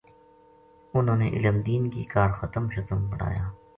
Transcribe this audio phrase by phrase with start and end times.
[0.93, 3.49] اُنھاں نے علم دین کی کاہڈ ختم شتم پڑھایا